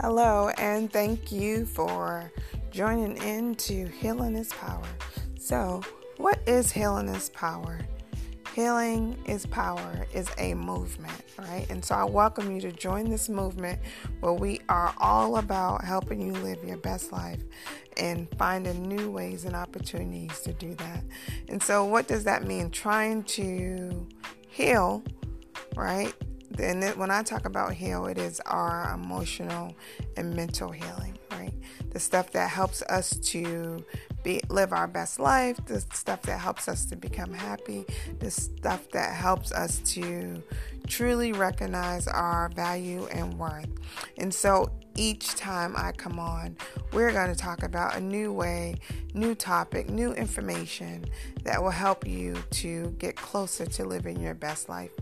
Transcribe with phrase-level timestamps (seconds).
[0.00, 2.30] Hello, and thank you for
[2.72, 4.82] joining in to Healing is Power.
[5.38, 5.82] So,
[6.16, 7.78] what is Healing is Power?
[8.54, 11.66] Healing is Power is a movement, right?
[11.70, 13.78] And so I welcome you to join this movement
[14.18, 17.40] where we are all about helping you live your best life
[17.96, 21.04] and finding new ways and opportunities to do that.
[21.48, 22.70] And so, what does that mean?
[22.70, 24.06] Trying to
[24.48, 25.04] heal,
[25.76, 26.12] right?
[26.58, 29.74] And when I talk about heal, it is our emotional
[30.16, 31.52] and mental healing, right?
[31.90, 33.84] The stuff that helps us to
[34.22, 37.84] be, live our best life, the stuff that helps us to become happy,
[38.20, 40.42] the stuff that helps us to
[40.86, 43.68] truly recognize our value and worth.
[44.18, 46.56] And so each time I come on,
[46.92, 48.76] we're going to talk about a new way,
[49.12, 51.04] new topic, new information
[51.42, 54.92] that will help you to get closer to living your best life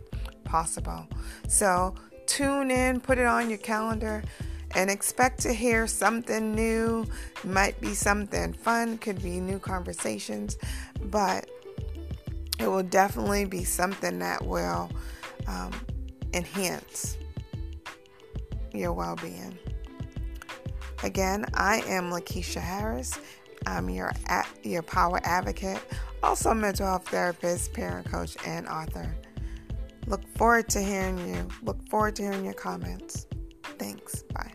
[0.53, 1.07] possible.
[1.49, 1.95] So
[2.27, 4.23] tune in, put it on your calendar
[4.75, 7.07] and expect to hear something new.
[7.43, 10.59] Might be something fun, could be new conversations,
[11.05, 11.49] but
[12.61, 14.91] it will definitely be something that will
[15.47, 15.73] um,
[16.35, 17.17] enhance
[18.75, 19.59] your well being.
[21.03, 23.19] Again, I am Lakeisha Harris.
[23.67, 24.13] I'm your
[24.63, 25.81] your power advocate,
[26.23, 29.17] also mental health therapist, parent coach, and author.
[30.07, 31.49] Look forward to hearing you.
[31.63, 33.27] Look forward to hearing your comments.
[33.79, 34.23] Thanks.
[34.35, 34.52] Bye.